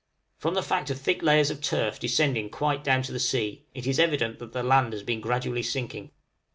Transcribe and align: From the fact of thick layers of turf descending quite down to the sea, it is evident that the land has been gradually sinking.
From 0.39 0.55
the 0.55 0.63
fact 0.63 0.89
of 0.89 0.99
thick 0.99 1.21
layers 1.21 1.51
of 1.51 1.61
turf 1.61 1.99
descending 1.99 2.49
quite 2.49 2.83
down 2.83 3.03
to 3.03 3.11
the 3.11 3.19
sea, 3.19 3.65
it 3.75 3.85
is 3.85 3.99
evident 3.99 4.39
that 4.39 4.51
the 4.51 4.63
land 4.63 4.93
has 4.93 5.03
been 5.03 5.21
gradually 5.21 5.61
sinking. 5.61 6.09